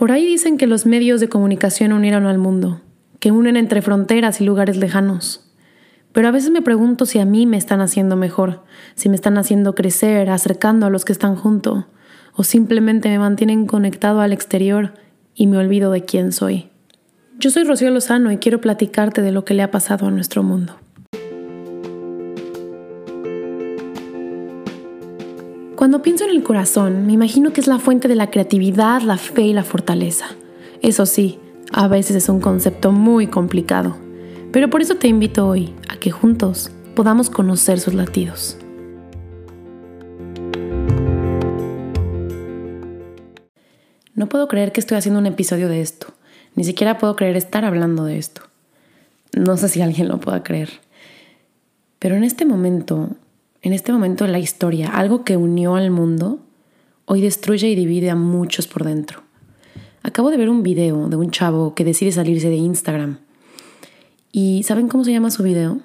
Por 0.00 0.12
ahí 0.12 0.24
dicen 0.24 0.56
que 0.56 0.66
los 0.66 0.86
medios 0.86 1.20
de 1.20 1.28
comunicación 1.28 1.92
unieron 1.92 2.24
al 2.24 2.38
mundo, 2.38 2.80
que 3.18 3.32
unen 3.32 3.58
entre 3.58 3.82
fronteras 3.82 4.40
y 4.40 4.46
lugares 4.46 4.78
lejanos. 4.78 5.52
Pero 6.12 6.26
a 6.26 6.30
veces 6.30 6.48
me 6.50 6.62
pregunto 6.62 7.04
si 7.04 7.18
a 7.18 7.26
mí 7.26 7.44
me 7.44 7.58
están 7.58 7.82
haciendo 7.82 8.16
mejor, 8.16 8.64
si 8.94 9.10
me 9.10 9.14
están 9.14 9.36
haciendo 9.36 9.74
crecer, 9.74 10.30
acercando 10.30 10.86
a 10.86 10.88
los 10.88 11.04
que 11.04 11.12
están 11.12 11.36
junto, 11.36 11.86
o 12.34 12.44
simplemente 12.44 13.10
me 13.10 13.18
mantienen 13.18 13.66
conectado 13.66 14.22
al 14.22 14.32
exterior 14.32 14.94
y 15.34 15.46
me 15.48 15.58
olvido 15.58 15.92
de 15.92 16.02
quién 16.02 16.32
soy. 16.32 16.70
Yo 17.38 17.50
soy 17.50 17.64
Rocío 17.64 17.90
Lozano 17.90 18.32
y 18.32 18.38
quiero 18.38 18.62
platicarte 18.62 19.20
de 19.20 19.32
lo 19.32 19.44
que 19.44 19.52
le 19.52 19.62
ha 19.62 19.70
pasado 19.70 20.06
a 20.06 20.10
nuestro 20.10 20.42
mundo. 20.42 20.79
Cuando 25.80 26.02
pienso 26.02 26.24
en 26.24 26.30
el 26.32 26.42
corazón, 26.42 27.06
me 27.06 27.14
imagino 27.14 27.54
que 27.54 27.62
es 27.62 27.66
la 27.66 27.78
fuente 27.78 28.06
de 28.06 28.14
la 28.14 28.30
creatividad, 28.30 29.00
la 29.00 29.16
fe 29.16 29.44
y 29.44 29.54
la 29.54 29.64
fortaleza. 29.64 30.26
Eso 30.82 31.06
sí, 31.06 31.38
a 31.72 31.88
veces 31.88 32.16
es 32.16 32.28
un 32.28 32.38
concepto 32.38 32.92
muy 32.92 33.28
complicado, 33.28 33.96
pero 34.52 34.68
por 34.68 34.82
eso 34.82 34.96
te 34.96 35.08
invito 35.08 35.48
hoy 35.48 35.74
a 35.88 35.96
que 35.96 36.10
juntos 36.10 36.70
podamos 36.94 37.30
conocer 37.30 37.80
sus 37.80 37.94
latidos. 37.94 38.58
No 44.14 44.28
puedo 44.28 44.48
creer 44.48 44.72
que 44.72 44.80
estoy 44.80 44.98
haciendo 44.98 45.18
un 45.18 45.26
episodio 45.26 45.70
de 45.70 45.80
esto. 45.80 46.08
Ni 46.56 46.64
siquiera 46.64 46.98
puedo 46.98 47.16
creer 47.16 47.36
estar 47.36 47.64
hablando 47.64 48.04
de 48.04 48.18
esto. 48.18 48.42
No 49.34 49.56
sé 49.56 49.70
si 49.70 49.80
alguien 49.80 50.08
lo 50.08 50.20
pueda 50.20 50.42
creer. 50.42 50.68
Pero 51.98 52.16
en 52.16 52.24
este 52.24 52.44
momento 52.44 53.16
en 53.62 53.72
este 53.72 53.92
momento 53.92 54.24
de 54.24 54.32
la 54.32 54.38
historia, 54.38 54.88
algo 54.88 55.24
que 55.24 55.36
unió 55.36 55.74
al 55.74 55.90
mundo, 55.90 56.40
hoy 57.04 57.20
destruye 57.20 57.68
y 57.68 57.74
divide 57.74 58.10
a 58.10 58.16
muchos 58.16 58.66
por 58.66 58.84
dentro. 58.84 59.22
Acabo 60.02 60.30
de 60.30 60.38
ver 60.38 60.48
un 60.48 60.62
video 60.62 61.08
de 61.08 61.16
un 61.16 61.30
chavo 61.30 61.74
que 61.74 61.84
decide 61.84 62.12
salirse 62.12 62.48
de 62.48 62.56
Instagram. 62.56 63.18
¿Y 64.32 64.62
saben 64.62 64.88
cómo 64.88 65.04
se 65.04 65.12
llama 65.12 65.30
su 65.30 65.42
video? 65.42 65.80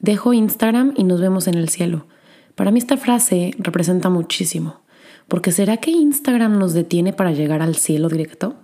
Dejo 0.00 0.32
Instagram 0.32 0.94
y 0.96 1.04
nos 1.04 1.20
vemos 1.20 1.48
en 1.48 1.54
el 1.54 1.68
cielo. 1.68 2.06
Para 2.54 2.70
mí 2.70 2.78
esta 2.78 2.96
frase 2.96 3.54
representa 3.58 4.08
muchísimo, 4.08 4.80
porque 5.26 5.52
¿será 5.52 5.76
que 5.76 5.90
Instagram 5.90 6.58
nos 6.58 6.72
detiene 6.72 7.12
para 7.12 7.32
llegar 7.32 7.60
al 7.60 7.76
cielo 7.76 8.08
directo? 8.08 8.54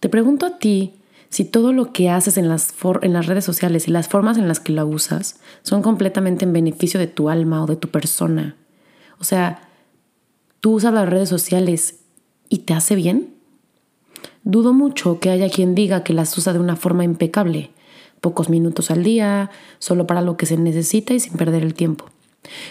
Te 0.00 0.08
pregunto 0.08 0.46
a 0.46 0.58
ti, 0.58 0.94
si 1.32 1.46
todo 1.46 1.72
lo 1.72 1.94
que 1.94 2.10
haces 2.10 2.36
en 2.36 2.46
las, 2.50 2.74
redes 3.26 3.44
sociales 3.46 3.88
y 3.88 3.90
las 3.90 4.06
formas 4.06 4.36
en 4.36 4.48
las 4.48 4.60
que 4.60 4.74
la 4.74 4.84
usas 4.84 5.40
son 5.62 5.80
completamente 5.80 6.44
en 6.44 6.52
beneficio 6.52 7.00
de 7.00 7.06
tu 7.06 7.30
alma 7.30 7.62
o 7.62 7.66
de 7.66 7.76
tu 7.76 7.88
persona. 7.88 8.54
O 9.18 9.24
sea, 9.24 9.66
tú 10.60 10.74
usas 10.74 10.92
las 10.92 11.08
redes 11.08 11.30
sociales 11.30 12.00
y 12.50 12.58
te 12.58 12.74
hace 12.74 12.96
bien. 12.96 13.32
Dudo 14.44 14.74
mucho 14.74 15.20
que 15.20 15.30
haya 15.30 15.48
quien 15.48 15.74
diga 15.74 16.04
que 16.04 16.12
las 16.12 16.36
usa 16.36 16.52
de 16.52 16.58
una 16.58 16.76
forma 16.76 17.02
impecable, 17.02 17.70
pocos 18.20 18.50
minutos 18.50 18.90
al 18.90 19.02
día, 19.02 19.50
solo 19.78 20.06
para 20.06 20.20
lo 20.20 20.36
que 20.36 20.44
se 20.44 20.58
necesita 20.58 21.14
y 21.14 21.20
sin 21.20 21.38
perder 21.38 21.62
el 21.62 21.72
tiempo. 21.72 22.10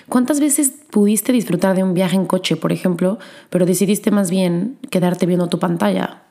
¿Cuántas 0.07 0.39
veces 0.39 0.71
pudiste 0.91 1.31
disfrutar 1.31 1.75
de 1.75 1.81
un 1.81 1.95
viaje 1.95 2.15
en 2.15 2.27
coche, 2.27 2.57
por 2.57 2.71
ejemplo, 2.71 3.17
pero 3.49 3.65
decidiste 3.65 4.11
más 4.11 4.29
bien 4.29 4.77
quedarte 4.91 5.25
viendo 5.25 5.49
tu 5.49 5.57
pantalla 5.57 6.21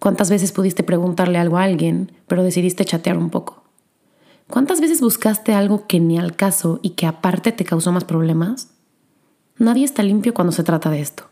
¿Cuántas 0.00 0.30
veces 0.30 0.52
pudiste 0.52 0.82
preguntarle 0.82 1.38
algo 1.38 1.58
a 1.58 1.64
alguien, 1.64 2.12
pero 2.26 2.42
decidiste 2.42 2.84
chatear 2.84 3.16
un 3.16 3.30
poco? 3.30 3.64
¿Cuántas 4.48 4.80
veces 4.80 5.00
buscaste 5.00 5.54
algo 5.54 5.86
que 5.86 6.00
ni 6.00 6.18
al 6.18 6.36
caso 6.36 6.80
y 6.82 6.90
que 6.90 7.06
aparte 7.06 7.52
te 7.52 7.64
causó 7.64 7.92
más 7.92 8.04
problemas? 8.04 8.68
Nadie 9.56 9.84
está 9.84 10.02
limpio 10.02 10.34
cuando 10.34 10.52
se 10.52 10.64
trata 10.64 10.90
de 10.90 11.00
esto. 11.00 11.24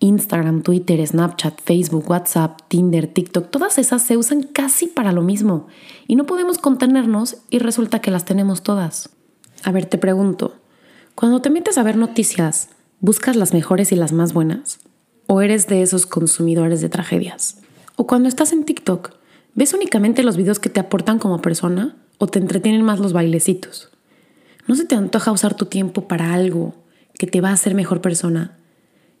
Instagram, 0.00 0.62
Twitter, 0.62 1.06
Snapchat, 1.06 1.60
Facebook, 1.62 2.08
WhatsApp, 2.10 2.60
Tinder, 2.68 3.06
TikTok, 3.06 3.50
todas 3.50 3.78
esas 3.78 4.02
se 4.02 4.16
usan 4.16 4.42
casi 4.42 4.86
para 4.86 5.12
lo 5.12 5.22
mismo 5.22 5.68
y 6.06 6.16
no 6.16 6.26
podemos 6.26 6.58
contenernos 6.58 7.38
y 7.50 7.58
resulta 7.58 8.00
que 8.00 8.10
las 8.10 8.24
tenemos 8.24 8.62
todas. 8.62 9.10
A 9.62 9.72
ver, 9.72 9.86
te 9.86 9.98
pregunto, 9.98 10.56
cuando 11.14 11.40
te 11.40 11.50
metes 11.50 11.78
a 11.78 11.82
ver 11.82 11.96
noticias, 11.96 12.70
¿buscas 13.00 13.36
las 13.36 13.52
mejores 13.52 13.92
y 13.92 13.96
las 13.96 14.12
más 14.12 14.32
buenas? 14.32 14.80
¿O 15.26 15.40
eres 15.40 15.68
de 15.68 15.82
esos 15.82 16.06
consumidores 16.06 16.80
de 16.80 16.88
tragedias? 16.88 17.63
O 17.96 18.06
cuando 18.06 18.28
estás 18.28 18.52
en 18.52 18.64
TikTok, 18.64 19.12
¿ves 19.54 19.72
únicamente 19.72 20.24
los 20.24 20.36
videos 20.36 20.58
que 20.58 20.68
te 20.68 20.80
aportan 20.80 21.18
como 21.18 21.40
persona 21.40 21.96
o 22.18 22.26
te 22.26 22.40
entretienen 22.40 22.82
más 22.82 22.98
los 22.98 23.12
bailecitos? 23.12 23.90
¿No 24.66 24.74
se 24.74 24.84
te 24.84 24.94
antoja 24.96 25.30
usar 25.30 25.54
tu 25.54 25.66
tiempo 25.66 26.08
para 26.08 26.34
algo 26.34 26.74
que 27.18 27.26
te 27.26 27.40
va 27.40 27.50
a 27.50 27.54
hacer 27.54 27.74
mejor 27.74 28.00
persona? 28.00 28.56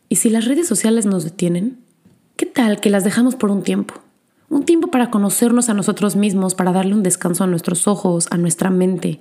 Y 0.08 0.16
si 0.16 0.28
las 0.28 0.46
redes 0.46 0.66
sociales 0.66 1.06
nos 1.06 1.24
detienen, 1.24 1.78
¿qué 2.36 2.46
tal 2.46 2.80
que 2.80 2.90
las 2.90 3.04
dejamos 3.04 3.36
por 3.36 3.50
un 3.50 3.62
tiempo? 3.62 3.94
Un 4.48 4.64
tiempo 4.64 4.88
para 4.88 5.10
conocernos 5.10 5.68
a 5.68 5.74
nosotros 5.74 6.16
mismos, 6.16 6.54
para 6.54 6.72
darle 6.72 6.94
un 6.94 7.02
descanso 7.02 7.44
a 7.44 7.46
nuestros 7.46 7.86
ojos, 7.86 8.26
a 8.30 8.36
nuestra 8.38 8.70
mente. 8.70 9.20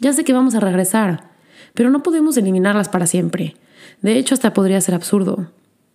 Ya 0.00 0.12
sé 0.12 0.24
que 0.24 0.32
vamos 0.32 0.54
a 0.54 0.60
regresar, 0.60 1.30
pero 1.74 1.90
no 1.90 2.02
podemos 2.02 2.36
eliminarlas 2.36 2.88
para 2.88 3.06
siempre. 3.06 3.54
De 4.02 4.18
hecho, 4.18 4.34
hasta 4.34 4.52
podría 4.52 4.80
ser 4.80 4.94
absurdo. 4.94 5.50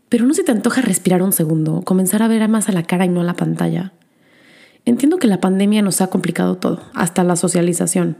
Pero 0.09 0.25
no 0.25 0.33
se 0.33 0.43
te 0.43 0.51
antoja 0.51 0.81
respirar 0.81 1.21
un 1.21 1.31
segundo, 1.31 1.81
comenzar 1.81 2.21
a 2.21 2.27
ver 2.27 2.47
más 2.47 2.69
a 2.69 2.71
la 2.71 2.83
cara 2.83 3.05
y 3.05 3.09
no 3.09 3.21
a 3.21 3.23
la 3.25 3.35
pantalla. 3.35 3.93
Entiendo 4.85 5.17
que 5.17 5.27
la 5.27 5.41
pandemia 5.41 5.81
nos 5.81 6.01
ha 6.01 6.07
complicado 6.07 6.57
todo, 6.57 6.81
hasta 6.93 7.23
la 7.23 7.35
socialización. 7.35 8.17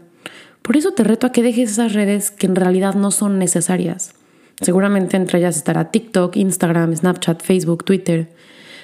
Por 0.64 0.78
eso 0.78 0.92
te 0.94 1.04
reto 1.04 1.28
a 1.28 1.32
que 1.32 1.44
dejes 1.44 1.72
esas 1.72 1.94
redes 1.94 2.32
que 2.32 2.48
en 2.48 2.56
realidad 2.56 2.96
no 2.96 3.12
son 3.12 3.38
necesarias. 3.38 4.16
Seguramente 4.62 5.16
entre 5.16 5.38
ellas 5.38 5.58
estará 5.58 5.92
TikTok, 5.92 6.36
Instagram, 6.38 6.96
Snapchat, 6.96 7.44
Facebook, 7.44 7.84
Twitter. 7.84 8.34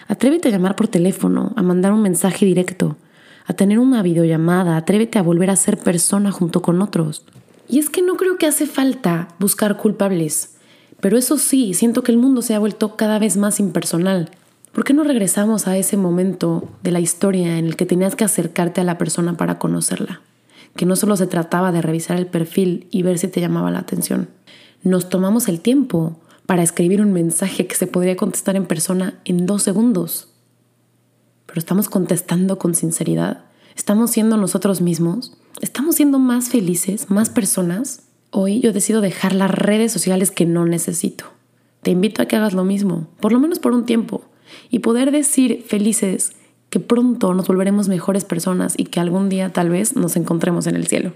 Atrévete 0.07 0.49
a 0.49 0.51
llamar 0.51 0.75
por 0.75 0.87
teléfono, 0.87 1.53
a 1.55 1.63
mandar 1.63 1.93
un 1.93 2.03
mensaje 2.03 2.45
directo, 2.45 2.97
a 3.47 3.53
tener 3.53 3.79
una 3.79 4.03
videollamada, 4.03 4.77
atrévete 4.77 5.17
a 5.17 5.23
volver 5.23 5.49
a 5.49 5.55
ser 5.55 5.77
persona 5.77 6.31
junto 6.31 6.61
con 6.61 6.81
otros. 6.83 7.25
Y 7.67 7.79
es 7.79 7.89
que 7.89 8.01
no 8.01 8.15
creo 8.15 8.37
que 8.37 8.45
hace 8.45 8.67
falta 8.67 9.29
buscar 9.39 9.77
culpables. 9.77 10.57
Pero 11.01 11.17
eso 11.17 11.37
sí, 11.37 11.73
siento 11.73 12.03
que 12.03 12.11
el 12.11 12.17
mundo 12.17 12.41
se 12.41 12.53
ha 12.53 12.59
vuelto 12.59 12.95
cada 12.95 13.19
vez 13.19 13.35
más 13.35 13.59
impersonal. 13.59 14.29
¿Por 14.71 14.85
qué 14.85 14.93
no 14.93 15.03
regresamos 15.03 15.67
a 15.67 15.75
ese 15.75 15.97
momento 15.97 16.69
de 16.83 16.91
la 16.91 17.01
historia 17.01 17.57
en 17.57 17.65
el 17.65 17.75
que 17.75 17.85
tenías 17.85 18.15
que 18.15 18.23
acercarte 18.23 18.79
a 18.79 18.85
la 18.85 18.97
persona 18.97 19.35
para 19.35 19.59
conocerla? 19.59 20.21
Que 20.75 20.85
no 20.85 20.95
solo 20.95 21.17
se 21.17 21.27
trataba 21.27 21.71
de 21.71 21.81
revisar 21.81 22.17
el 22.17 22.27
perfil 22.27 22.87
y 22.91 23.01
ver 23.01 23.17
si 23.17 23.27
te 23.27 23.41
llamaba 23.41 23.71
la 23.71 23.79
atención. 23.79 24.29
Nos 24.83 25.09
tomamos 25.09 25.49
el 25.49 25.59
tiempo 25.59 26.19
para 26.45 26.63
escribir 26.63 27.01
un 27.01 27.11
mensaje 27.11 27.67
que 27.67 27.75
se 27.75 27.87
podría 27.87 28.15
contestar 28.15 28.55
en 28.55 28.65
persona 28.65 29.19
en 29.25 29.45
dos 29.45 29.63
segundos. 29.63 30.29
Pero 31.47 31.59
estamos 31.59 31.89
contestando 31.89 32.57
con 32.57 32.75
sinceridad. 32.75 33.45
Estamos 33.75 34.11
siendo 34.11 34.37
nosotros 34.37 34.81
mismos. 34.81 35.35
Estamos 35.59 35.95
siendo 35.95 36.19
más 36.19 36.49
felices, 36.49 37.09
más 37.09 37.29
personas. 37.29 38.03
Hoy 38.33 38.61
yo 38.61 38.71
decido 38.71 39.01
dejar 39.01 39.33
las 39.33 39.51
redes 39.51 39.91
sociales 39.91 40.31
que 40.31 40.45
no 40.45 40.65
necesito. 40.65 41.25
Te 41.81 41.91
invito 41.91 42.21
a 42.21 42.27
que 42.27 42.37
hagas 42.37 42.53
lo 42.53 42.63
mismo, 42.63 43.09
por 43.19 43.33
lo 43.33 43.41
menos 43.41 43.59
por 43.59 43.73
un 43.73 43.85
tiempo, 43.85 44.21
y 44.69 44.79
poder 44.79 45.11
decir 45.11 45.63
felices 45.67 46.31
que 46.69 46.79
pronto 46.79 47.33
nos 47.33 47.49
volveremos 47.49 47.89
mejores 47.89 48.23
personas 48.23 48.75
y 48.77 48.85
que 48.85 49.01
algún 49.01 49.27
día 49.27 49.51
tal 49.51 49.69
vez 49.69 49.97
nos 49.97 50.15
encontremos 50.15 50.65
en 50.67 50.77
el 50.77 50.87
cielo. 50.87 51.11